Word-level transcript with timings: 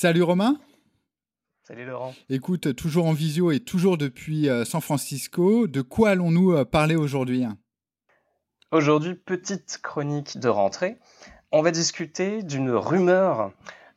Salut 0.00 0.22
Romain. 0.22 0.60
Salut 1.64 1.84
Laurent. 1.84 2.14
Écoute, 2.28 2.76
toujours 2.76 3.06
en 3.08 3.12
visio 3.12 3.50
et 3.50 3.58
toujours 3.58 3.98
depuis 3.98 4.48
euh, 4.48 4.64
San 4.64 4.80
Francisco, 4.80 5.66
de 5.66 5.80
quoi 5.80 6.10
allons-nous 6.10 6.52
euh, 6.52 6.64
parler 6.64 6.94
aujourd'hui? 6.94 7.44
Aujourd'hui, 8.70 9.16
petite 9.16 9.80
chronique 9.82 10.38
de 10.38 10.48
rentrée. 10.48 10.98
On 11.50 11.62
va 11.62 11.72
discuter 11.72 12.44
d'une 12.44 12.70
rumeur. 12.70 13.50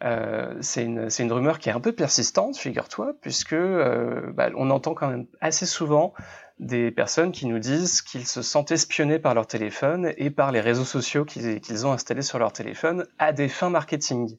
Euh, 0.04 0.58
c'est 0.62 0.86
une, 0.86 1.08
une, 1.20 1.32
rumeur 1.32 1.60
qui 1.60 1.70
est 1.70 1.72
un 1.72 1.80
peu 1.80 1.92
persistante, 1.92 2.58
figure-toi, 2.58 3.14
puisque 3.22 3.54
bah, 3.54 4.50
on 4.56 4.72
entend 4.72 4.96
quand 4.96 5.08
même 5.08 5.28
assez 5.40 5.68
souvent 5.68 6.16
des 6.62 6.92
personnes 6.92 7.32
qui 7.32 7.48
nous 7.48 7.60
disent 7.60 8.02
qu'ils 8.02 8.28
se 8.28 8.42
sentent 8.42 8.72
espionnés 8.72 9.20
par 9.20 9.34
leur 9.34 9.48
téléphone 9.48 10.14
et 10.18 10.30
par 10.30 10.52
les 10.52 10.62
réseaux 10.62 10.86
sociaux 10.86 11.26
qu'ils 11.26 11.88
ont 11.88 11.92
installés 11.92 12.22
sur 12.22 12.40
leur 12.40 12.54
téléphone 12.54 13.06
à 13.20 13.34
des 13.34 13.50
fins 13.50 13.70
marketing. 13.70 14.38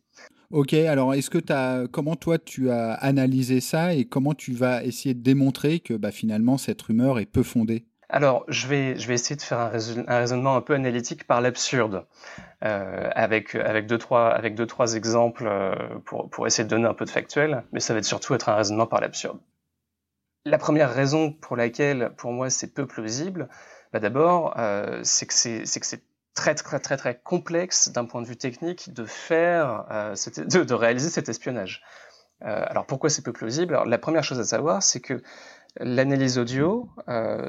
Ok, 0.50 0.72
alors 0.74 1.14
est-ce 1.14 1.30
que 1.30 1.38
tu 1.38 1.52
as, 1.52 1.86
comment 1.90 2.14
toi 2.14 2.38
tu 2.38 2.70
as 2.70 2.92
analysé 2.92 3.60
ça 3.60 3.94
et 3.94 4.04
comment 4.04 4.34
tu 4.34 4.52
vas 4.52 4.84
essayer 4.84 5.14
de 5.14 5.22
démontrer 5.22 5.80
que 5.80 5.94
bah, 5.94 6.12
finalement 6.12 6.58
cette 6.58 6.80
rumeur 6.80 7.18
est 7.18 7.26
peu 7.26 7.42
fondée? 7.42 7.86
Alors, 8.08 8.44
je 8.48 8.66
vais, 8.66 8.98
je 8.98 9.08
vais 9.08 9.14
essayer 9.14 9.36
de 9.36 9.42
faire 9.42 9.58
un, 9.58 9.68
raisonnement 10.18 10.54
un 10.54 10.60
peu 10.60 10.74
analytique 10.74 11.26
par 11.26 11.40
l'absurde, 11.40 12.04
euh, 12.62 13.08
avec, 13.14 13.54
avec, 13.54 13.86
deux, 13.86 13.96
trois, 13.96 14.28
avec 14.28 14.54
deux, 14.54 14.66
trois 14.66 14.96
exemples 14.96 15.46
euh, 15.46 15.74
pour, 16.04 16.28
pour 16.28 16.46
essayer 16.46 16.64
de 16.64 16.68
donner 16.68 16.86
un 16.86 16.92
peu 16.92 17.06
de 17.06 17.10
factuel, 17.10 17.64
mais 17.72 17.80
ça 17.80 17.94
va 17.94 18.00
être 18.00 18.04
surtout 18.04 18.34
être 18.34 18.50
un 18.50 18.54
raisonnement 18.54 18.86
par 18.86 19.00
l'absurde. 19.00 19.38
La 20.44 20.58
première 20.58 20.92
raison 20.92 21.32
pour 21.32 21.56
laquelle, 21.56 22.12
pour 22.16 22.32
moi, 22.32 22.50
c'est 22.50 22.74
peu 22.74 22.86
plausible, 22.86 23.48
bah 23.92 24.00
d'abord, 24.00 24.54
euh, 24.58 25.00
c'est 25.04 25.26
que 25.26 25.34
c'est 25.34 26.02
très 26.34 26.54
très 26.54 26.80
très 26.80 26.96
très 26.96 27.20
complexe 27.20 27.90
d'un 27.90 28.06
point 28.06 28.22
de 28.22 28.26
vue 28.26 28.36
technique 28.36 28.92
de 28.92 29.04
faire, 29.04 29.86
euh, 29.90 30.14
de, 30.64 30.74
réaliser 30.74 31.10
cet 31.10 31.28
espionnage. 31.28 31.82
Euh, 32.42 32.64
alors 32.66 32.86
pourquoi 32.86 33.08
c'est 33.08 33.22
peu 33.22 33.32
plausible? 33.32 33.74
Alors, 33.74 33.86
La 33.86 33.98
première 33.98 34.24
chose 34.24 34.40
à 34.40 34.44
savoir, 34.44 34.82
c'est 34.82 35.00
que 35.00 35.22
l'analyse 35.76 36.38
audio, 36.38 36.90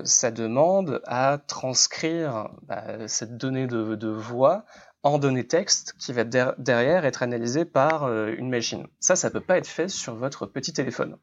ça 0.03 0.31
demande 0.31 1.01
à 1.05 1.39
transcrire 1.47 2.51
bah, 2.61 3.07
cette 3.07 3.37
donnée 3.37 3.67
de, 3.67 4.07
voix 4.07 4.65
en 5.03 5.17
données 5.17 5.45
texte 5.45 5.95
qui 5.99 6.13
va 6.13 6.23
derrière 6.23 7.05
être 7.05 7.23
analysée 7.23 7.65
par 7.65 8.05
euh, 8.05 8.33
une 8.37 8.49
machine. 8.49 8.87
Ça, 9.01 9.17
ça 9.17 9.29
peut 9.29 9.41
pas 9.41 9.57
être 9.57 9.67
fait 9.67 9.89
sur 9.89 10.15
votre 10.15 10.45
petit 10.45 10.71
téléphone. 10.71 11.17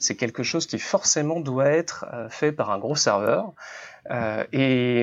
C'est 0.00 0.16
quelque 0.16 0.42
chose 0.42 0.66
qui 0.66 0.80
forcément 0.80 1.38
doit 1.38 1.68
être 1.68 2.06
euh, 2.12 2.28
fait 2.28 2.50
par 2.50 2.70
un 2.70 2.78
gros 2.78 2.96
serveur. 2.96 3.52
Euh, 4.10 4.44
et, 4.52 5.02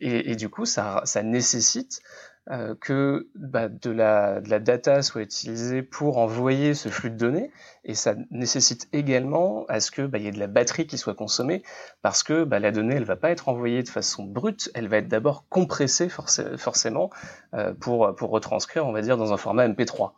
et, 0.00 0.30
et, 0.30 0.36
du 0.36 0.48
coup, 0.48 0.66
ça, 0.66 1.00
ça 1.04 1.22
nécessite 1.22 2.02
euh, 2.50 2.74
que 2.80 3.28
bah, 3.36 3.68
de, 3.68 3.90
la, 3.90 4.40
data 4.40 5.02
soit 5.02 5.22
utilisée 5.22 5.80
pour 5.82 6.18
envoyer 6.18 6.74
ce 6.74 6.88
flux 6.88 7.10
de 7.10 7.16
données, 7.16 7.50
et 7.84 7.94
ça 7.94 8.16
nécessite 8.32 8.88
également 8.92 9.64
à 9.68 9.78
ce 9.78 9.92
que 9.92 10.02
bah, 10.02 10.18
y 10.18 10.26
ait 10.26 10.32
de 10.32 10.40
la 10.40 10.48
batterie 10.48 10.88
qui 10.88 10.98
soit 10.98 11.14
consommée, 11.14 11.62
parce 12.02 12.24
que 12.24 12.42
bah, 12.42 12.58
la 12.58 12.72
donnée, 12.72 12.96
elle 12.96 13.04
va 13.04 13.14
pas 13.14 13.30
être 13.30 13.48
envoyée 13.48 13.84
de 13.84 13.88
façon 13.88 14.24
brute, 14.24 14.70
elle 14.74 14.88
va 14.88 14.96
être 14.96 15.08
d'abord 15.08 15.46
compressée 15.48 16.08
forcément 16.08 17.10
euh, 17.54 17.74
pour, 17.74 18.14
pour 18.16 18.30
retranscrire, 18.30 18.86
on 18.86 18.92
va 18.92 19.02
dire, 19.02 19.16
dans 19.16 19.32
un 19.32 19.36
format 19.36 19.68
MP3. 19.68 20.10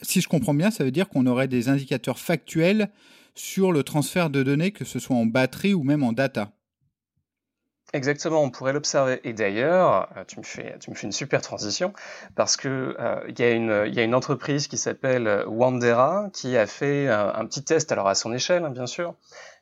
Si 0.00 0.20
je 0.22 0.28
comprends 0.28 0.54
bien, 0.54 0.70
ça 0.70 0.84
veut 0.84 0.90
dire 0.90 1.08
qu'on 1.08 1.26
aurait 1.26 1.48
des 1.48 1.68
indicateurs 1.68 2.18
factuels 2.18 2.88
sur 3.34 3.72
le 3.72 3.82
transfert 3.82 4.30
de 4.30 4.42
données, 4.42 4.70
que 4.70 4.84
ce 4.84 4.98
soit 4.98 5.16
en 5.16 5.26
batterie 5.26 5.74
ou 5.74 5.82
même 5.82 6.02
en 6.02 6.12
data. 6.12 6.52
Exactement, 7.94 8.42
on 8.42 8.50
pourrait 8.50 8.74
l'observer. 8.74 9.18
Et 9.24 9.32
d'ailleurs, 9.32 10.10
euh, 10.16 10.24
tu 10.26 10.38
me 10.38 10.44
fais, 10.44 10.76
tu 10.78 10.90
me 10.90 10.94
fais 10.94 11.06
une 11.06 11.12
super 11.12 11.40
transition 11.40 11.94
parce 12.34 12.58
que 12.58 12.94
euh, 12.98 13.20
il 13.28 13.38
y 13.40 13.42
a 13.42 13.50
une, 13.50 13.86
y 13.86 13.98
a 13.98 14.02
une 14.02 14.14
entreprise 14.14 14.68
qui 14.68 14.76
s'appelle 14.76 15.44
Wandera 15.46 16.28
qui 16.34 16.58
a 16.58 16.66
fait 16.66 17.08
un, 17.08 17.46
petit 17.46 17.64
test, 17.64 17.90
alors 17.90 18.08
à 18.08 18.14
son 18.14 18.34
échelle, 18.34 18.64
hein, 18.66 18.70
bien 18.70 18.86
sûr, 18.86 19.14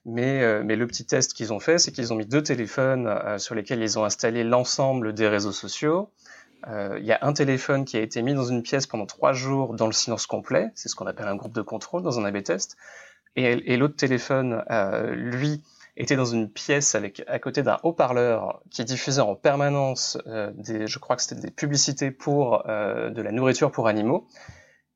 mais, 0.04 0.42
euh, 0.42 0.62
mais 0.64 0.74
le 0.74 0.88
petit 0.88 1.04
test 1.04 1.34
qu'ils 1.34 1.52
ont 1.52 1.60
fait, 1.60 1.78
c'est 1.78 1.92
qu'ils 1.92 2.12
ont 2.12 2.16
mis 2.16 2.26
deux 2.26 2.42
téléphones 2.42 3.38
sur 3.38 3.54
lesquels 3.54 3.80
ils 3.80 3.96
ont 3.96 4.04
installé 4.04 4.42
l'ensemble 4.42 5.12
des 5.14 5.28
réseaux 5.28 5.52
sociaux. 5.52 6.10
Il 6.68 7.04
y 7.04 7.12
a 7.12 7.18
un 7.22 7.32
téléphone 7.32 7.84
qui 7.84 7.96
a 7.96 8.00
été 8.00 8.22
mis 8.22 8.34
dans 8.34 8.42
une 8.42 8.64
pièce 8.64 8.88
pendant 8.88 9.06
trois 9.06 9.32
jours 9.32 9.74
dans 9.74 9.86
le 9.86 9.92
silence 9.92 10.26
complet, 10.26 10.72
c'est 10.74 10.88
ce 10.88 10.96
qu'on 10.96 11.06
appelle 11.06 11.28
un 11.28 11.36
groupe 11.36 11.52
de 11.52 11.62
contrôle 11.62 12.02
dans 12.02 12.18
un 12.18 12.24
A/B 12.24 12.42
test, 12.42 12.76
et, 13.36 13.72
et 13.72 13.76
l'autre 13.76 13.94
téléphone, 13.94 14.64
lui, 15.12 15.62
était 15.96 16.16
dans 16.16 16.26
une 16.26 16.50
pièce 16.50 16.94
avec 16.94 17.22
à 17.26 17.38
côté 17.38 17.62
d'un 17.62 17.78
haut-parleur 17.82 18.62
qui 18.70 18.84
diffusait 18.84 19.20
en 19.20 19.34
permanence 19.34 20.18
euh, 20.26 20.52
des, 20.54 20.86
je 20.86 20.98
crois 20.98 21.16
que 21.16 21.22
c'était 21.22 21.40
des 21.40 21.50
publicités 21.50 22.10
pour 22.10 22.68
euh, 22.68 23.10
de 23.10 23.22
la 23.22 23.32
nourriture 23.32 23.70
pour 23.70 23.88
animaux. 23.88 24.28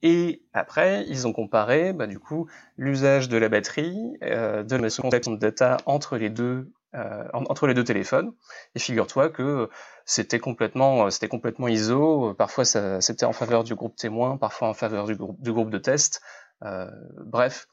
Et 0.03 0.43
après, 0.55 1.05
ils 1.09 1.27
ont 1.27 1.33
comparé, 1.33 1.93
bah, 1.93 2.06
du 2.06 2.19
coup, 2.19 2.49
l'usage 2.78 3.28
de 3.28 3.37
la 3.37 3.49
batterie, 3.49 3.99
euh, 4.22 4.62
de 4.62 4.77
la 4.77 4.89
de 4.89 5.37
data 5.37 5.77
entre 5.84 6.16
les 6.16 6.31
deux, 6.31 6.72
euh, 6.94 7.25
entre 7.33 7.66
les 7.66 7.75
deux 7.75 7.84
téléphones. 7.84 8.33
Et 8.75 8.78
figure-toi 8.78 9.28
que 9.28 9.69
c'était 10.06 10.39
complètement, 10.39 11.10
c'était 11.10 11.28
complètement 11.28 11.69
ISO. 11.69 12.34
Parfois, 12.34 12.65
c'était 12.65 13.27
en 13.27 13.33
faveur 13.34 13.62
du 13.62 13.75
groupe 13.75 13.97
témoin, 13.97 14.39
parfois 14.39 14.69
en 14.69 14.75
faveur 14.75 15.06
du 15.06 15.16
groupe, 15.16 15.41
du 15.43 15.53
groupe 15.53 15.71
de 15.71 15.78
test. 15.78 16.22
Euh, 16.65 16.91
bref, 17.25 17.69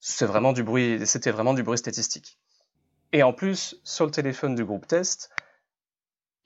c'est 0.00 0.26
vraiment 0.26 0.52
du 0.52 0.62
bruit, 0.62 1.06
c'était 1.06 1.30
vraiment 1.30 1.54
du 1.54 1.62
bruit 1.62 1.78
statistique. 1.78 2.38
Et 3.12 3.22
en 3.22 3.32
plus, 3.32 3.76
sur 3.84 4.06
le 4.06 4.10
téléphone 4.10 4.54
du 4.54 4.64
groupe 4.64 4.86
test, 4.86 5.30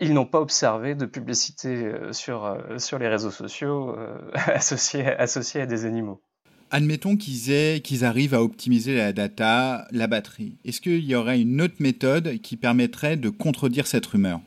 ils 0.00 0.12
n'ont 0.12 0.26
pas 0.26 0.40
observé 0.40 0.94
de 0.94 1.06
publicité 1.06 1.68
euh, 1.68 2.12
sur, 2.12 2.44
euh, 2.44 2.78
sur 2.78 2.98
les 2.98 3.08
réseaux 3.08 3.30
sociaux 3.30 3.96
euh, 3.96 4.18
associés, 4.34 5.06
associés 5.06 5.62
à 5.62 5.66
des 5.66 5.84
animaux. 5.84 6.20
Admettons 6.70 7.16
qu'ils 7.16 7.82
qu'ils 7.82 8.04
arrivent 8.04 8.34
à 8.34 8.42
optimiser 8.42 8.96
la 8.96 9.12
data, 9.12 9.86
la 9.92 10.08
batterie. 10.08 10.58
Est-ce 10.64 10.80
qu'il 10.80 11.04
y 11.04 11.14
aurait 11.14 11.40
une 11.40 11.60
autre 11.60 11.76
méthode 11.78 12.40
qui 12.40 12.56
permettrait 12.56 13.16
de 13.16 13.28
contredire 13.28 13.86
cette 13.86 14.06
rumeur? 14.06 14.40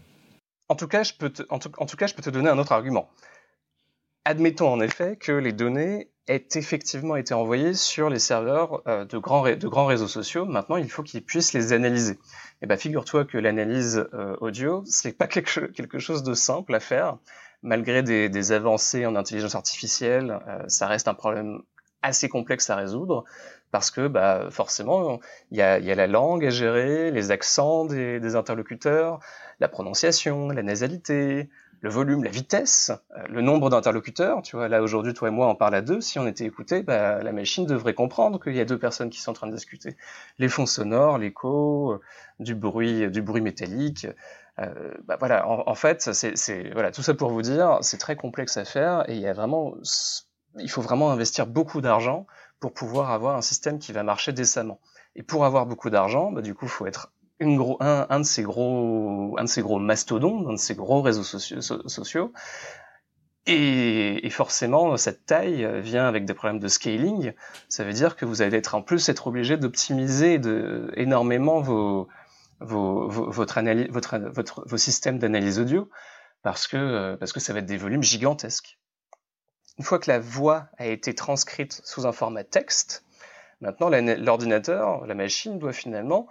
En 0.68 0.76
tout, 0.76 0.88
cas, 0.88 1.04
je 1.04 1.14
peux 1.14 1.32
en 1.50 1.60
tout 1.60 1.98
cas, 1.98 2.08
je 2.08 2.14
peux 2.14 2.22
te 2.22 2.30
donner 2.30 2.50
un 2.50 2.58
autre 2.58 2.74
argument. 2.74 3.10
Admettons 4.26 4.68
en 4.68 4.82
effet 4.82 5.16
que 5.16 5.32
les 5.32 5.54
données 5.54 6.10
aient 6.28 6.48
effectivement 6.56 7.16
été 7.16 7.34
envoyées 7.34 7.74
sur 7.74 8.10
les 8.10 8.20
serveurs 8.20 8.82
euh, 8.88 9.06
de, 9.06 9.18
grands 9.18 9.44
de 9.44 9.68
grands 9.68 9.86
réseaux 9.86 10.08
sociaux. 10.08 10.46
Maintenant, 10.46 10.78
il 10.78 10.90
faut 10.90 11.04
qu'ils 11.04 11.24
puissent 11.24 11.54
les 11.54 11.74
analyser. 11.74 12.14
Et 12.14 12.64
eh 12.64 12.66
ben, 12.66 12.78
figure-toi 12.78 13.26
que 13.26 13.38
l'analyse 13.38 14.06
euh, 14.14 14.36
audio, 14.42 14.84
c'est 14.86 15.18
pas 15.18 15.28
quelque, 15.28 15.68
quelque, 15.72 16.00
chose 16.00 16.24
de 16.24 16.34
simple 16.34 16.76
à 16.76 16.80
faire. 16.80 17.18
Malgré 17.64 18.04
des, 18.04 18.30
des 18.30 18.52
avancées 18.52 19.06
en 19.06 19.16
intelligence 19.16 19.56
artificielle, 19.56 20.40
euh, 20.48 20.64
ça 20.68 20.88
reste 20.88 21.08
un 21.08 21.14
problème 21.14 21.62
assez 22.02 22.30
complexe 22.30 22.70
à 22.70 22.76
résoudre 22.76 23.24
parce 23.72 23.92
que 23.92 24.08
bah, 24.08 24.48
forcément, 24.50 25.20
il 25.52 25.58
y 25.58 25.62
a, 25.62 25.80
y 25.80 25.92
a, 25.92 25.96
la 25.96 26.08
langue 26.08 26.46
à 26.46 26.50
gérer, 26.50 27.12
les 27.12 27.32
accents 27.32 27.86
des, 27.86 28.20
des 28.20 28.36
interlocuteurs, 28.36 29.20
la 29.60 29.68
prononciation, 29.68 30.50
la 30.50 30.64
nasalité, 30.64 31.50
le 31.82 31.90
volume, 31.90 32.24
la 32.24 32.32
vitesse, 32.32 32.92
euh, 33.16 33.24
le 33.30 33.42
nombre 33.42 33.70
d'interlocuteurs. 33.70 34.42
Tu 34.42 34.56
vois, 34.56 34.68
là 34.68 34.82
aujourd'hui, 34.82 35.14
toi 35.14 35.28
et 35.28 35.32
moi, 35.32 35.48
on 35.48 35.56
parle 35.56 35.76
à 35.76 35.82
deux. 35.82 36.02
Si 36.02 36.20
on 36.20 36.28
était 36.28 36.46
écouté, 36.46 36.84
bah, 36.84 37.22
la 37.22 37.32
machine 37.32 37.66
devrait 37.66 37.94
comprendre 37.94 38.40
qu'il 38.40 38.56
y 38.56 38.60
a 38.60 38.66
deux 38.66 38.80
personnes 38.80 39.10
qui 39.10 39.22
sont 39.22 39.32
en 39.32 39.34
train 39.34 39.48
de 39.48 39.54
discuter. 39.54 39.96
Les 40.40 40.50
fonds 40.50 40.66
sonores, 40.66 41.18
l'écho, 41.18 41.94
euh, 41.94 42.02
du 42.40 42.56
bruit, 42.56 43.10
du 43.10 43.22
bruit 43.22 43.42
métallique. 43.42 44.08
Euh, 44.60 44.94
bah, 45.06 45.18
voilà. 45.20 45.48
En, 45.48 45.76
fait, 45.76 46.14
c'est 46.14 46.72
voilà 46.72 46.92
tout 46.92 47.04
ça 47.04 47.14
pour 47.14 47.30
vous 47.30 47.44
dire, 47.44 47.78
c'est 47.82 47.98
très 47.98 48.16
complexe 48.16 48.58
à 48.58 48.66
faire 48.66 49.08
et 49.08 49.14
il 49.14 49.22
y 49.22 49.28
a 49.28 49.34
vraiment, 49.34 49.76
il 50.58 50.70
faut 50.70 50.82
vraiment 50.82 51.12
investir 51.12 51.46
beaucoup 51.46 51.82
d'argent 51.82 52.26
pour 52.60 52.74
pouvoir 52.74 53.12
avoir 53.12 53.36
un 53.36 53.42
système 53.42 53.78
qui 53.78 53.92
va 53.92 54.02
marcher 54.02 54.34
décemment. 54.34 54.80
Et 55.16 55.22
pour 55.24 55.46
avoir 55.46 55.68
beaucoup 55.68 55.92
d'argent, 55.92 56.32
bah, 56.32 56.42
du 56.42 56.56
coup, 56.56 56.68
faut 56.68 56.88
être 56.88 57.12
gros, 57.40 57.78
un, 57.80 58.08
un, 58.10 58.20
de 58.20 58.26
ces 58.26 58.44
gros, 58.44 59.36
un 59.38 59.44
de 59.44 59.50
ces 59.50 59.62
gros 59.62 59.80
mastodontes, 59.80 60.48
un 60.48 60.54
de 60.54 60.58
ces 60.58 60.76
gros 60.76 61.02
réseaux 61.02 61.24
sociaux. 61.24 61.62
sociaux. 61.62 62.34
Et, 63.50 64.30
forcément, 64.30 64.98
cette 64.98 65.26
taille 65.26 65.66
vient 65.80 66.06
avec 66.06 66.26
des 66.26 66.34
problèmes 66.34 66.60
de 66.60 66.68
scaling. 66.68 67.32
Ça 67.70 67.86
veut 67.86 67.94
dire 67.94 68.18
que 68.18 68.26
vous 68.26 68.42
allez 68.42 68.58
être 68.58 68.76
en 68.76 68.82
plus 68.82 69.08
être 69.08 69.28
obligé 69.28 69.56
d'optimiser 69.56 70.42
énormément 70.96 71.62
vos, 71.62 72.10
vos, 72.60 73.08
vos 73.08 73.32
votre 73.32 73.58
analyse, 73.58 73.88
votre, 73.90 74.18
votre, 74.18 74.68
vos 74.68 74.78
systèmes 74.78 75.18
d'analyse 75.18 75.60
audio 75.60 75.90
parce 76.44 76.68
que, 76.68 77.16
parce 77.16 77.34
que 77.34 77.40
ça 77.40 77.54
va 77.54 77.60
être 77.60 77.66
des 77.66 77.78
volumes 77.78 78.04
gigantesques. 78.04 78.78
une 79.78 79.84
fois 79.84 80.00
que 80.00 80.10
la 80.10 80.20
voix 80.20 80.68
a 80.78 80.86
été 80.86 81.16
transcrite 81.16 81.82
sous 81.84 82.06
un 82.06 82.12
format 82.12 82.44
texte, 82.44 83.06
maintenant 83.62 83.90
l'ordinateur, 83.90 85.06
la 85.06 85.16
machine 85.16 85.60
doit 85.60 85.74
finalement 85.74 86.28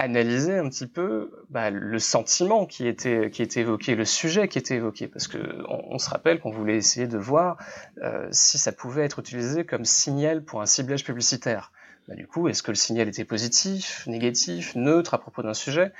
analyser 0.00 0.56
un 0.56 0.68
petit 0.68 0.86
peu 0.86 1.30
bah, 1.50 1.70
le 1.70 1.98
sentiment 1.98 2.66
qui 2.66 2.86
était, 2.86 3.30
qui 3.30 3.42
était 3.42 3.60
évoqué, 3.60 3.94
le 3.94 4.04
sujet 4.04 4.48
qui 4.48 4.58
était 4.58 4.76
évoqué, 4.76 5.06
parce 5.06 5.28
que 5.28 5.38
on, 5.68 5.98
se 5.98 6.08
rappelle 6.10 6.40
qu'on 6.40 6.50
voulait 6.50 6.76
essayer 6.76 7.06
de 7.06 7.18
voir 7.18 7.58
euh, 8.02 8.28
si 8.30 8.58
ça 8.58 8.72
pouvait 8.72 9.04
être 9.04 9.18
utilisé 9.18 9.64
comme 9.64 9.84
signal 9.84 10.42
pour 10.42 10.62
un 10.62 10.66
ciblage 10.66 11.04
publicitaire. 11.04 11.72
Bah, 12.08 12.14
du 12.14 12.26
coup, 12.26 12.48
est-ce 12.48 12.62
que 12.62 12.70
le 12.70 12.76
signal 12.76 13.08
était 13.08 13.24
positif, 13.24 14.04
négatif, 14.06 14.74
neutre 14.74 15.14
à 15.14 15.18
propos 15.18 15.42
d'un 15.42 15.54
sujet? 15.54 15.92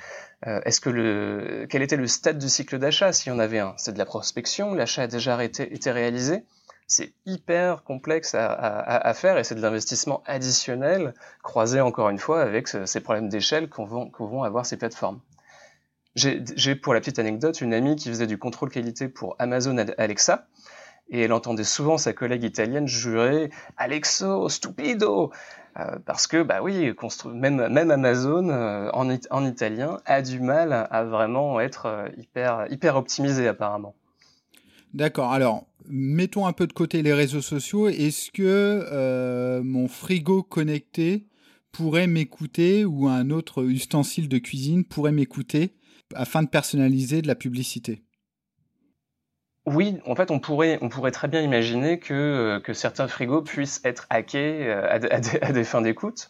Euh, 0.47 0.59
Est-ce 0.65 0.81
que 0.81 0.89
le 0.89 1.67
quel 1.69 1.83
était 1.83 1.95
le 1.95 2.07
stade 2.07 2.39
du 2.39 2.49
cycle 2.49 2.79
d'achat 2.79 3.13
s'il 3.13 3.33
y 3.33 3.39
avait 3.39 3.59
un? 3.59 3.73
C'est 3.77 3.93
de 3.93 3.97
la 3.99 4.05
prospection, 4.05 4.73
l'achat 4.73 5.03
a 5.03 5.07
déjà 5.07 5.41
été, 5.43 5.73
été 5.73 5.91
réalisé? 5.91 6.43
C'est 6.91 7.13
hyper 7.25 7.85
complexe 7.85 8.35
à, 8.35 9.13
faire 9.13 9.37
et 9.37 9.45
c'est 9.45 9.55
de 9.55 9.61
l'investissement 9.61 10.21
additionnel 10.25 11.13
croisé 11.41 11.79
encore 11.79 12.09
une 12.09 12.19
fois 12.19 12.41
avec 12.41 12.67
ces 12.67 12.99
problèmes 12.99 13.29
d'échelle 13.29 13.69
qu'on 13.69 13.85
vont, 13.85 14.43
avoir 14.43 14.65
ces 14.65 14.75
plateformes. 14.75 15.21
J'ai 16.15 16.75
pour 16.75 16.93
la 16.93 16.99
petite 16.99 17.17
anecdote 17.17 17.61
une 17.61 17.73
amie 17.73 17.95
qui 17.95 18.09
faisait 18.09 18.27
du 18.27 18.37
contrôle 18.37 18.69
qualité 18.69 19.07
pour 19.07 19.37
Amazon 19.39 19.77
Alexa 19.97 20.47
et 21.09 21.21
elle 21.21 21.31
entendait 21.31 21.63
souvent 21.63 21.97
sa 21.97 22.11
collègue 22.11 22.43
italienne 22.43 22.89
jurer 22.89 23.51
Alexo 23.77 24.49
stupido 24.49 25.31
euh, 25.79 25.97
parce 26.05 26.27
que 26.27 26.43
bah 26.43 26.61
oui 26.61 26.93
même, 27.33 27.69
même 27.69 27.91
Amazon 27.91 28.49
euh, 28.49 28.89
en, 28.91 29.09
en, 29.29 29.45
italien 29.45 29.99
a 30.05 30.21
du 30.21 30.41
mal 30.41 30.73
à 30.91 31.03
vraiment 31.05 31.61
être 31.61 31.85
euh, 31.85 32.09
hyper 32.17 32.65
hyper 32.69 32.97
optimisé 32.97 33.47
apparemment. 33.47 33.95
D'accord. 34.93 35.31
Alors, 35.31 35.67
mettons 35.87 36.45
un 36.45 36.53
peu 36.53 36.67
de 36.67 36.73
côté 36.73 37.01
les 37.01 37.13
réseaux 37.13 37.41
sociaux. 37.41 37.87
Est-ce 37.87 38.31
que 38.31 38.41
euh, 38.91 39.63
mon 39.63 39.87
frigo 39.87 40.43
connecté 40.43 41.27
pourrait 41.71 42.07
m'écouter 42.07 42.83
ou 42.85 43.07
un 43.07 43.29
autre 43.29 43.63
ustensile 43.63 44.27
de 44.27 44.37
cuisine 44.37 44.83
pourrait 44.83 45.13
m'écouter 45.13 45.75
afin 46.13 46.43
de 46.43 46.49
personnaliser 46.49 47.21
de 47.21 47.27
la 47.27 47.35
publicité? 47.35 48.03
Oui, 49.65 49.99
en 50.05 50.15
fait, 50.15 50.31
on 50.31 50.39
pourrait, 50.39 50.79
on 50.81 50.89
pourrait 50.89 51.11
très 51.11 51.27
bien 51.27 51.41
imaginer 51.41 51.99
que, 51.99 52.13
euh, 52.13 52.73
certains 52.73 53.07
frigos 53.07 53.43
puissent 53.43 53.79
être 53.85 54.07
hackés 54.09 54.67
euh, 54.67 54.87
à 54.89 55.51
des 55.51 55.63
fins 55.63 55.81
d'écoute. 55.81 56.29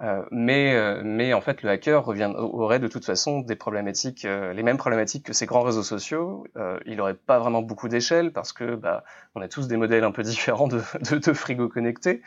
Euh, 0.00 0.22
mais, 0.30 0.74
euh, 0.74 1.02
mais 1.04 1.34
en 1.34 1.40
fait, 1.40 1.62
le 1.62 1.70
hacker 1.70 2.04
revient, 2.04 2.32
aurait 2.36 2.78
de 2.78 2.88
toute 2.88 3.04
façon 3.04 3.40
des 3.40 3.56
problématiques, 3.56 4.24
euh, 4.24 4.52
les 4.52 4.62
mêmes 4.62 4.78
problématiques 4.78 5.26
que 5.26 5.32
ces 5.34 5.44
grands 5.46 5.62
réseaux 5.62 5.82
sociaux. 5.82 6.46
il 6.86 6.96
n'aurait 6.96 7.14
pas 7.14 7.38
vraiment 7.38 7.62
beaucoup 7.62 7.88
d'échelle 7.88 8.32
parce 8.32 8.52
que 8.52 8.74
bah, 8.74 9.04
on 9.34 9.42
a 9.42 9.48
tous 9.48 9.68
des 9.68 9.76
modèles 9.76 10.04
un 10.04 10.12
peu 10.12 10.22
différents 10.22 10.68
de, 10.68 10.80
de, 11.10 11.18
de 11.18 11.32
frigo 11.32 11.68
connectés. 11.68 12.22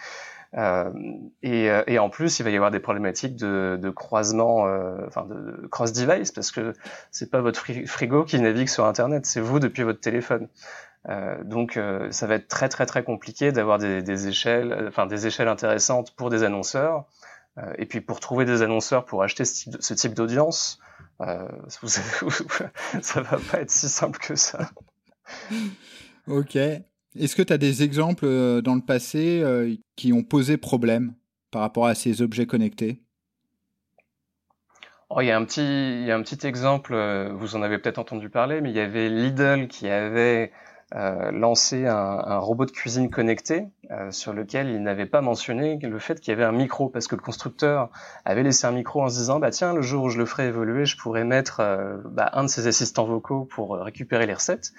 Et, 1.41 1.65
et, 1.87 1.99
en 1.99 2.09
plus, 2.09 2.39
il 2.39 2.43
va 2.43 2.49
y 2.49 2.55
avoir 2.55 2.71
des 2.71 2.79
problématiques 2.79 3.35
de, 3.35 3.77
de 3.81 3.89
croisement, 3.89 4.61
enfin 5.05 5.25
de 5.25 5.67
cross-device, 5.67 6.31
parce 6.31 6.51
que 6.51 6.71
c'est 7.11 7.29
pas 7.29 7.41
votre 7.41 7.59
frigo 7.87 8.23
qui 8.23 8.39
navigue 8.39 8.69
sur 8.69 8.85
Internet, 8.85 9.25
c'est 9.25 9.41
vous 9.41 9.59
depuis 9.59 9.83
votre 9.83 9.99
téléphone. 9.99 10.47
Euh, 11.09 11.43
donc 11.43 11.77
ça 12.11 12.25
va 12.27 12.35
être 12.35 12.47
très 12.47 12.69
très 12.69 12.85
très 12.85 13.03
compliqué 13.03 13.51
d'avoir 13.51 13.79
des, 13.79 14.01
des, 14.01 14.27
échelles, 14.29 14.85
enfin 14.87 15.05
des 15.07 15.27
échelles 15.27 15.49
intéressantes 15.49 16.15
pour 16.15 16.29
des 16.29 16.43
annonceurs. 16.43 17.05
Euh, 17.57 17.73
et 17.77 17.85
puis 17.85 18.01
pour 18.01 18.19
trouver 18.19 18.45
des 18.45 18.61
annonceurs 18.61 19.05
pour 19.05 19.23
acheter 19.23 19.45
ce 19.45 19.93
type, 19.93 20.13
d'audience, 20.13 20.79
euh, 21.21 21.47
ça 23.01 23.21
va 23.21 23.37
pas 23.37 23.61
être 23.61 23.71
si 23.71 23.89
simple 23.89 24.19
que 24.19 24.35
ça. 24.35 24.69
Ok. 26.27 26.55
Est-ce 26.55 27.35
que 27.35 27.43
tu 27.43 27.53
as 27.53 27.59
des 27.59 27.83
exemples 27.83 28.25
euh, 28.25 28.59
dans 28.59 28.73
le 28.73 28.81
passé 28.81 29.43
qui 29.95 30.11
ont 30.11 30.23
posé 30.23 30.57
problème 30.57 31.13
par 31.51 31.61
rapport 31.61 31.85
à 31.85 31.93
ces 31.93 32.23
objets 32.23 32.47
connectés? 32.47 33.03
Oh, 35.11 35.21
il, 35.21 35.27
y 35.27 35.31
a 35.31 35.37
un 35.37 35.45
petit, 35.45 35.61
il 35.61 36.03
y 36.03 36.09
a 36.09 36.15
un 36.15 36.23
petit 36.23 36.47
exemple, 36.47 36.95
vous 37.37 37.55
en 37.55 37.61
avez 37.61 37.77
peut-être 37.77 37.99
entendu 37.99 38.31
parler, 38.31 38.59
mais 38.59 38.71
il 38.71 38.75
y 38.75 38.79
avait 38.79 39.07
Lidl 39.07 39.67
qui 39.67 39.87
avait 39.87 40.51
euh, 40.95 41.29
lancé 41.31 41.87
un, 41.87 41.93
un, 41.93 42.37
robot 42.37 42.65
de 42.65 42.71
cuisine 42.71 43.09
connecté 43.09 43.67
euh, 43.91 44.11
sur 44.11 44.31
lequel 44.31 44.69
il 44.69 44.81
n'avait 44.81 45.05
pas 45.05 45.19
mentionné 45.19 45.77
le 45.77 45.99
fait 45.99 46.21
qu'il 46.21 46.31
y 46.31 46.33
avait 46.33 46.45
un 46.45 46.53
micro 46.53 46.87
parce 46.87 47.07
que 47.07 47.15
le 47.15 47.21
constructeur 47.21 47.89
avait 48.23 48.43
laissé 48.43 48.65
un 48.65 48.71
micro 48.71 49.03
en 49.03 49.09
se 49.09 49.17
disant 49.17 49.39
bah 49.39 49.51
tiens 49.51 49.73
le 49.73 49.81
jour 49.81 50.05
où 50.05 50.09
je 50.09 50.17
le 50.17 50.25
ferai 50.25 50.47
évoluer 50.47 50.85
je 50.85 50.95
pourrais 50.97 51.25
mettre 51.25 51.59
euh, 51.59 51.97
bah, 52.05 52.29
un 52.31 52.43
de 52.43 52.47
ses 52.47 52.67
assistants 52.67 53.03
vocaux 53.03 53.43
pour 53.43 53.75
récupérer 53.77 54.25
les 54.25 54.33
recettes. 54.33 54.71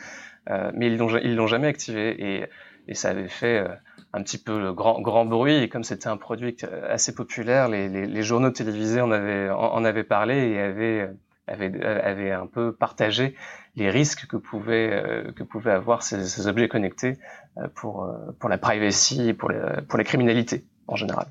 Mais 0.49 0.87
ils 0.87 0.97
l'ont 0.97 1.09
ils 1.19 1.35
l'ont 1.35 1.49
jamais 1.49 1.67
activé. 1.67 2.15
Et, 2.19 2.47
et 2.87 2.95
ça 2.95 3.09
avait 3.09 3.27
fait 3.27 3.67
un 4.13 4.23
petit 4.23 4.39
peu 4.39 4.73
grand, 4.73 5.01
grand 5.01 5.25
bruit. 5.25 5.57
Et 5.57 5.69
comme 5.69 5.83
c'était 5.83 6.07
un 6.07 6.17
produit 6.17 6.57
assez 6.89 7.13
populaire 7.13 7.69
les, 7.69 7.89
les, 7.89 8.07
les 8.07 8.23
journaux 8.23 8.51
télévisés 8.51 9.01
en 9.01 9.11
avaient 9.11 9.51
en, 9.51 9.85
avaient 9.85 10.05
parlé 10.05 10.51
et 10.51 10.61
avaient 10.61 11.11
avait, 11.47 11.83
avait 11.83 12.33
un 12.33 12.47
peu 12.47 12.75
partagé 12.75 13.35
les 13.77 13.91
risques 13.91 14.27
que 14.27 14.37
pouvaient, 14.37 14.91
euh, 14.93 15.33
que 15.33 15.43
pouvaient 15.43 15.73
avoir 15.73 16.03
ces, 16.03 16.27
ces 16.27 16.47
objets 16.47 16.69
connectés 16.69 17.19
euh, 17.59 17.69
pour, 17.75 18.05
euh, 18.05 18.33
pour 18.39 18.49
la 18.49 18.59
privacy 18.59 19.33
pour 19.35 19.53
pour 19.89 19.99
les 19.99 20.05
criminalités 20.05 20.65
en 20.89 20.97
général. 20.97 21.27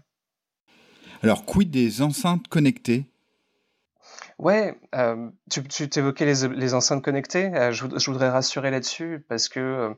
Alors, 1.23 1.45
quid 1.45 1.71
des 1.71 2.01
enceintes 2.01 2.47
connectées? 2.47 3.05
Ouais, 4.37 4.77
euh, 4.95 5.29
tu, 5.49 5.63
tu 5.63 5.87
t'évoquais 5.87 6.25
les, 6.25 6.47
les 6.49 6.73
enceintes 6.73 7.01
connectées. 7.03 7.55
Euh, 7.55 7.71
je, 7.71 7.85
je, 7.95 8.11
voudrais 8.11 8.29
rassurer 8.29 8.69
là-dessus 8.69 9.23
parce 9.29 9.47
que 9.47 9.59
euh, 9.61 9.93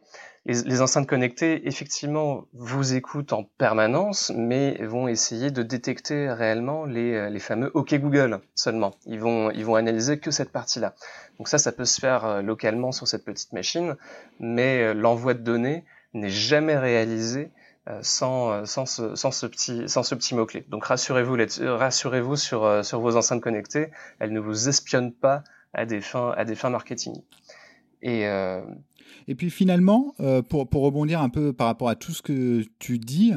les, 0.45 0.61
les, 0.61 0.81
enceintes 0.81 1.07
connectées, 1.07 1.67
effectivement, 1.67 2.45
vous 2.53 2.93
écoutent 2.93 3.33
en 3.33 3.43
permanence, 3.43 4.31
mais 4.35 4.77
vont 4.85 5.07
essayer 5.07 5.49
de 5.49 5.63
détecter 5.63 6.31
réellement 6.31 6.85
les, 6.85 7.31
les 7.31 7.39
fameux 7.39 7.71
OK 7.73 7.95
Google 7.95 8.39
seulement. 8.53 8.93
Ils 9.07 9.19
vont, 9.19 9.49
ils 9.49 9.65
vont 9.65 9.75
analyser 9.75 10.19
que 10.19 10.29
cette 10.29 10.51
partie-là. 10.51 10.93
Donc 11.39 11.47
ça, 11.47 11.57
ça 11.57 11.71
peut 11.71 11.85
se 11.85 11.99
faire 11.99 12.43
localement 12.43 12.91
sur 12.91 13.07
cette 13.07 13.25
petite 13.25 13.53
machine, 13.53 13.95
mais 14.39 14.93
l'envoi 14.93 15.33
de 15.33 15.41
données 15.41 15.83
n'est 16.13 16.29
jamais 16.29 16.77
réalisé 16.77 17.45
euh, 17.45 17.56
sans, 18.01 18.51
euh, 18.51 18.65
sans, 18.65 18.85
ce, 18.85 19.15
sans, 19.15 19.31
ce, 19.31 19.45
petit, 19.45 19.87
sans 19.87 20.03
ce 20.03 20.15
petit 20.15 20.35
mot-clé. 20.35 20.65
Donc 20.69 20.85
rassurez-vous 20.85 21.37
rassurez-vous 21.61 22.35
sur, 22.35 22.65
euh, 22.65 22.83
sur 22.83 22.99
vos 22.99 23.15
enceintes 23.15 23.41
connectées, 23.41 23.87
elles 24.19 24.33
ne 24.33 24.39
vous 24.39 24.67
espionnent 24.67 25.13
pas 25.13 25.43
à 25.73 25.85
des 25.85 26.01
fins, 26.01 26.33
à 26.35 26.45
des 26.45 26.55
fins 26.55 26.69
marketing. 26.69 27.15
Et, 28.01 28.25
Et 29.27 29.35
puis 29.35 29.49
finalement, 29.49 30.15
pour, 30.49 30.69
pour 30.69 30.83
rebondir 30.83 31.21
un 31.21 31.29
peu 31.29 31.51
par 31.51 31.67
rapport 31.67 31.89
à 31.89 31.95
tout 31.95 32.11
ce 32.11 32.21
que 32.21 32.63
tu 32.79 32.99
dis, 32.99 33.33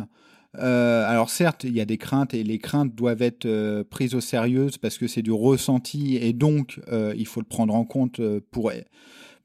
euh, 0.59 1.05
alors 1.09 1.31
certes, 1.31 1.65
il 1.65 1.73
y 1.73 1.81
a 1.81 1.85
des 1.85 1.99
craintes 1.99 2.35
et 2.35 2.43
les 2.43 2.59
craintes 2.59 2.95
doivent 2.95 3.23
être 3.23 3.83
prises 3.85 4.15
au 4.15 4.21
sérieux 4.21 4.69
parce 4.81 4.99
que 4.99 5.07
c'est 5.07 5.23
du 5.23 5.33
ressenti 5.33 6.17
et 6.17 6.33
donc 6.33 6.81
euh, 6.89 7.15
il 7.17 7.27
faut 7.27 7.41
le 7.41 7.47
prendre 7.47 7.75
en 7.75 7.85
compte 7.85 8.21
pour 8.51 8.73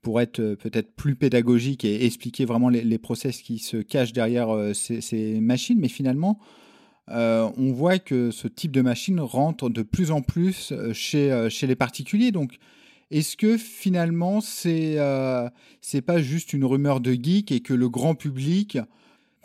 pour 0.06 0.22
être 0.22 0.40
euh, 0.40 0.56
peut-être 0.56 0.96
plus 0.96 1.16
pédagogique 1.16 1.84
et 1.84 2.06
expliquer 2.06 2.46
vraiment 2.46 2.70
les, 2.70 2.98
process 3.00 3.42
qui 3.42 3.58
se 3.58 3.78
cachent 3.78 4.14
derrière 4.14 4.54
euh, 4.54 4.72
ces, 4.76 5.40
machines. 5.42 5.80
Mais 5.80 5.88
finalement, 5.88 6.38
euh, 7.10 7.50
on 7.58 7.72
voit 7.72 7.98
que 7.98 8.30
ce 8.30 8.48
type 8.48 8.72
de 8.72 8.82
machine 8.82 9.20
rentre 9.20 9.68
de 9.68 9.82
plus 9.82 10.12
en 10.12 10.22
plus 10.22 10.72
chez, 10.94 11.48
chez 11.50 11.66
les 11.66 11.76
particuliers. 11.76 12.32
Donc, 12.32 12.60
est-ce 13.10 13.36
que 13.36 13.58
finalement, 13.58 14.42
c'est 14.42 14.98
n'est 15.94 16.02
pas 16.02 16.22
juste 16.22 16.54
une 16.54 16.66
rumeur 16.66 17.00
de 17.00 17.12
geek 17.12 17.52
et 17.52 17.62
que 17.62 17.74
le 17.74 17.90
grand 17.90 18.14
public 18.14 18.78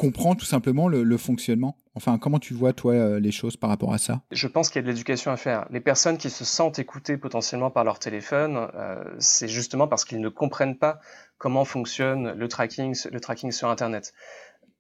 comprend 0.00 0.34
tout 0.34 0.46
simplement 0.46 0.88
le, 0.88 1.16
fonctionnement 1.18 1.76
Enfin, 1.94 2.18
comment 2.18 2.38
tu 2.38 2.54
vois, 2.54 2.72
toi, 2.72 2.94
euh, 2.94 3.20
les 3.20 3.32
choses 3.32 3.58
par 3.58 3.68
rapport 3.68 3.92
à 3.92 3.98
ça? 3.98 4.22
Je 4.30 4.46
pense 4.46 4.70
qu'il 4.70 4.76
y 4.76 4.78
a 4.78 4.82
de 4.82 4.88
l'éducation 4.88 5.30
à 5.30 5.36
faire. 5.36 5.66
Les 5.70 5.80
personnes 5.80 6.16
qui 6.16 6.30
se 6.30 6.44
sentent 6.44 6.78
écoutées 6.78 7.18
potentiellement 7.18 7.70
par 7.70 7.84
leur 7.84 7.98
téléphone, 7.98 8.68
euh, 8.74 9.04
c'est 9.18 9.48
justement 9.48 9.88
parce 9.88 10.06
qu'ils 10.06 10.20
ne 10.20 10.28
comprennent 10.30 10.78
pas 10.78 11.00
comment 11.36 11.66
fonctionne 11.66 12.32
le 12.32 12.48
tracking, 12.48 12.96
le 13.10 13.20
tracking 13.20 13.52
sur 13.52 13.68
Internet. 13.68 14.14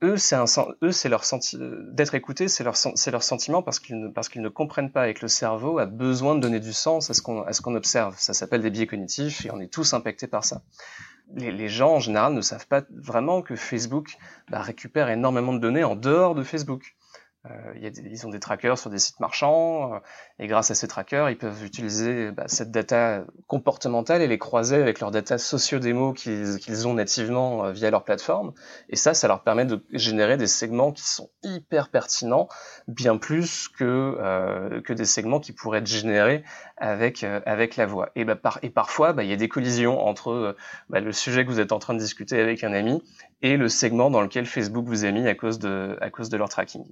Eux, 0.02 0.16
c'est 0.16 1.08
leur 1.10 1.24
senti 1.24 1.58
d'être 1.92 2.14
écoutés, 2.14 2.48
c'est 2.48 2.64
leur, 2.64 2.76
sentiment 3.22 3.62
parce 3.62 3.78
qu'ils 3.78 4.00
ne, 4.00 4.48
comprennent 4.48 4.90
pas 4.90 5.10
et 5.10 5.14
que 5.14 5.20
le 5.20 5.28
cerveau 5.28 5.78
a 5.78 5.84
besoin 5.84 6.34
de 6.34 6.40
donner 6.40 6.60
du 6.60 6.72
sens 6.72 7.10
à 7.10 7.14
ce 7.14 7.20
qu'on 7.20 7.74
observe. 7.74 8.14
Ça 8.18 8.32
s'appelle 8.32 8.62
des 8.62 8.70
biais 8.70 8.86
cognitifs 8.86 9.44
et 9.44 9.50
on 9.50 9.60
est 9.60 9.70
tous 9.70 9.92
impactés 9.92 10.26
par 10.26 10.44
ça 10.44 10.62
les, 11.34 11.68
gens 11.68 11.94
en 11.94 12.00
général 12.00 12.34
ne 12.34 12.40
savent 12.40 12.66
pas 12.66 12.82
vraiment 12.90 13.42
que 13.42 13.56
Facebook 13.56 14.16
bah, 14.50 14.60
récupère 14.60 15.08
énormément 15.08 15.52
de 15.52 15.58
données 15.58 15.84
en 15.84 15.96
dehors 15.96 16.34
de 16.34 16.42
Facebook. 16.42 16.96
Euh, 17.46 17.90
ils 18.04 18.26
ont 18.26 18.30
des 18.30 18.38
trackers 18.38 18.78
sur 18.78 18.90
des 18.90 18.98
sites 18.98 19.18
marchands, 19.18 19.94
euh, 19.94 19.98
et 20.38 20.46
grâce 20.46 20.70
à 20.70 20.74
ces 20.74 20.86
trackers, 20.86 21.30
ils 21.30 21.38
peuvent 21.38 21.64
utiliser 21.64 22.32
bah, 22.32 22.44
cette 22.48 22.70
data 22.70 23.24
comportementale 23.46 24.20
et 24.20 24.26
les 24.26 24.36
croiser 24.36 24.76
avec 24.76 25.00
leurs 25.00 25.10
data 25.10 25.38
socio-démo 25.38 26.12
qu'ils 26.12 26.86
ont 26.86 26.92
nativement 26.92 27.64
euh, 27.64 27.72
via 27.72 27.90
leur 27.90 28.04
plateforme. 28.04 28.52
Et 28.90 28.96
ça, 28.96 29.14
ça 29.14 29.26
leur 29.26 29.42
permet 29.42 29.64
de 29.64 29.82
générer 29.90 30.36
des 30.36 30.46
segments 30.46 30.92
qui 30.92 31.02
sont 31.02 31.30
hyper 31.42 31.88
pertinents, 31.88 32.48
bien 32.88 33.16
plus 33.16 33.68
que, 33.68 34.80
que 34.84 34.92
des 34.92 35.06
segments 35.06 35.40
qui 35.40 35.52
pourraient 35.52 35.78
être 35.78 35.86
générés 35.86 36.44
avec, 36.76 37.24
avec 37.24 37.76
la 37.76 37.86
voix. 37.86 38.10
Et, 38.16 38.24
bah, 38.24 38.36
par, 38.36 38.58
et 38.62 38.70
parfois, 38.70 39.14
bah, 39.14 39.22
il 39.24 39.30
y 39.30 39.32
a 39.32 39.36
des 39.36 39.48
collisions 39.48 39.98
entre 40.06 40.56
bah, 40.90 41.00
le 41.00 41.12
sujet 41.12 41.44
que 41.44 41.50
vous 41.50 41.60
êtes 41.60 41.72
en 41.72 41.78
train 41.78 41.94
de 41.94 41.98
discuter 41.98 42.38
avec 42.38 42.64
un 42.64 42.72
ami 42.74 43.02
et 43.40 43.56
le 43.56 43.68
segment 43.68 44.10
dans 44.10 44.20
lequel 44.20 44.44
Facebook 44.44 44.86
vous 44.86 45.04
a 45.04 45.10
mis 45.10 45.26
à 45.26 45.34
cause 45.34 45.58
de, 45.58 45.96
à 46.00 46.10
cause 46.10 46.28
de 46.28 46.36
leur 46.36 46.48
tracking 46.48 46.84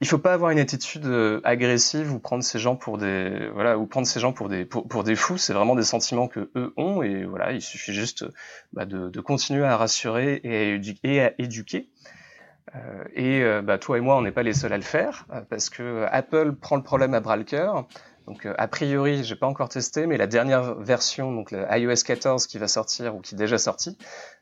il 0.00 0.06
faut 0.06 0.18
pas 0.18 0.32
avoir 0.32 0.52
une 0.52 0.60
attitude 0.60 1.06
euh, 1.06 1.40
agressive 1.42 2.12
ou 2.12 2.20
prendre 2.20 2.44
ces 2.44 2.58
gens 2.58 2.76
pour 2.76 2.98
des 2.98 3.48
voilà 3.52 3.78
ou 3.78 3.86
prendre 3.86 4.06
ces 4.06 4.20
gens 4.20 4.32
pour 4.32 4.48
des 4.48 4.64
pour, 4.64 5.02
des 5.02 5.16
fous. 5.16 5.38
C'est 5.38 5.52
vraiment 5.52 5.74
des 5.74 5.82
sentiments 5.82 6.28
que 6.28 6.50
eux 6.54 6.72
ont 6.76 7.02
et 7.02 7.24
voilà, 7.24 7.52
il 7.52 7.62
suffit 7.62 7.92
juste 7.92 8.24
bah, 8.72 8.84
de, 8.84 9.08
de, 9.08 9.20
continuer 9.20 9.64
à 9.64 9.76
rassurer 9.76 10.40
et 10.44 11.20
à, 11.20 11.32
éduquer. 11.38 11.88
Euh, 12.76 13.04
et 13.14 13.42
euh, 13.42 13.60
bah, 13.60 13.78
toi 13.78 13.98
et 13.98 14.00
moi, 14.00 14.16
on 14.16 14.22
n'est 14.22 14.30
pas 14.30 14.44
les 14.44 14.52
seuls 14.52 14.72
à 14.72 14.76
le 14.76 14.82
faire 14.82 15.26
parce 15.50 15.68
que 15.68 16.06
Apple 16.12 16.52
prend 16.52 16.76
le 16.76 16.82
problème 16.82 17.14
à 17.14 17.20
bras 17.20 17.36
le 17.36 17.44
cœur. 17.44 17.88
Donc 18.28 18.46
a 18.46 18.68
priori, 18.68 19.24
j'ai 19.24 19.36
pas 19.36 19.46
encore 19.46 19.70
testé, 19.70 20.06
mais 20.06 20.18
la 20.18 20.26
dernière 20.26 20.74
version, 20.74 21.32
donc 21.32 21.50
le 21.50 21.64
iOS 21.70 22.04
14 22.04 22.46
qui 22.46 22.58
va 22.58 22.68
sortir 22.68 23.16
ou 23.16 23.20
qui 23.20 23.34
est 23.34 23.38
déjà 23.38 23.56
sorti, 23.56 23.96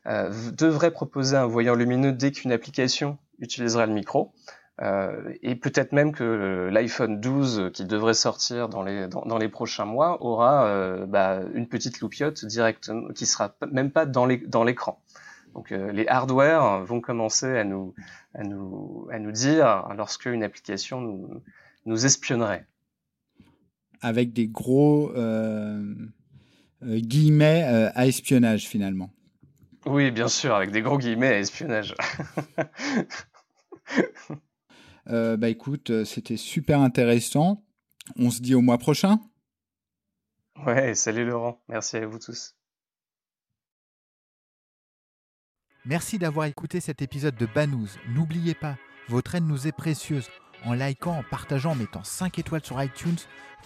devrait 0.05 0.91
proposer 0.91 1.37
un 1.37 1.45
voyant 1.45 1.73
lumineux 1.73 2.11
dès 2.11 2.33
qu'une 2.33 2.51
application 2.51 3.17
utilisera 3.39 3.85
le 3.85 3.93
micro. 3.93 4.33
Euh, 4.81 5.33
et 5.41 5.55
peut-être 5.55 5.91
même 5.91 6.11
que 6.11 6.69
l'iPhone 6.71 7.19
12 7.19 7.71
qui 7.73 7.85
devrait 7.85 8.13
sortir 8.13 8.69
dans 8.69 8.83
les 8.83 9.07
dans, 9.07 9.37
les 9.39 9.49
prochains 9.49 9.85
mois 9.85 10.23
aura 10.23 10.67
euh, 10.67 11.07
bah, 11.07 11.41
une 11.55 11.67
petite 11.67 11.99
loupiote 11.99 12.45
directement 12.45 13.11
qui 13.13 13.25
sera 13.25 13.55
même 13.71 13.89
pas 13.89 14.05
dans 14.05 14.27
l'écran. 14.27 15.01
Donc 15.55 15.71
euh, 15.71 15.91
les 15.91 16.07
hardware 16.07 16.83
vont 16.83 17.01
commencer 17.01 17.57
à 17.57 17.63
nous 17.63 17.95
à 18.35 18.43
nous 18.43 19.07
à 19.11 19.17
nous 19.17 19.31
dire 19.31 19.87
lorsque 19.97 20.27
une 20.27 20.43
application 20.43 21.01
nous 21.01 21.41
nous 21.87 22.05
espionnerait. 22.05 22.67
Avec 24.01 24.31
des 24.31 24.47
gros 24.47 25.11
guillemets 26.83 27.63
à 27.95 28.05
espionnage 28.05 28.67
finalement. 28.67 29.09
Oui, 29.87 30.11
bien 30.11 30.27
sûr, 30.27 30.53
avec 30.53 30.71
des 30.71 30.81
gros 30.81 30.99
guillemets 30.99 31.29
à 31.29 31.39
espionnage. 31.39 31.95
Euh, 35.09 35.37
bah 35.37 35.49
écoute, 35.49 35.89
euh, 35.89 36.05
c'était 36.05 36.37
super 36.37 36.81
intéressant. 36.81 37.63
On 38.17 38.29
se 38.29 38.41
dit 38.41 38.55
au 38.55 38.61
mois 38.61 38.77
prochain. 38.77 39.19
Ouais, 40.65 40.95
salut 40.95 41.25
Laurent. 41.25 41.61
Merci 41.67 41.97
à 41.97 42.05
vous 42.05 42.19
tous. 42.19 42.55
Merci 45.85 46.17
d'avoir 46.17 46.47
écouté 46.47 46.81
cet 46.81 47.01
épisode 47.01 47.37
de 47.37 47.45
Banous. 47.45 47.87
N'oubliez 48.09 48.53
pas, 48.53 48.77
votre 49.07 49.35
aide 49.35 49.47
nous 49.47 49.67
est 49.67 49.71
précieuse. 49.71 50.27
En 50.65 50.73
likant, 50.73 51.17
en 51.17 51.23
partageant, 51.23 51.71
en 51.71 51.75
mettant 51.75 52.03
5 52.03 52.39
étoiles 52.39 52.65
sur 52.65 52.81
iTunes, 52.83 53.15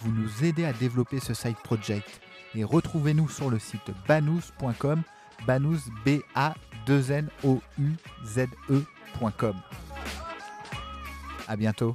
vous 0.00 0.12
nous 0.12 0.44
aidez 0.44 0.64
à 0.64 0.72
développer 0.72 1.18
ce 1.18 1.34
site 1.34 1.56
project. 1.64 2.20
Et 2.54 2.64
retrouvez-nous 2.64 3.28
sur 3.28 3.50
le 3.50 3.58
site 3.58 3.90
banous.com, 4.06 5.02
banous 5.46 5.80
b 6.04 6.20
a 6.34 6.54
2 6.86 7.12
n 7.12 7.28
o 7.42 7.60
u 7.78 7.92
z 8.24 8.46
e.com. 8.70 9.56
À 11.52 11.56
bientôt. 11.56 11.94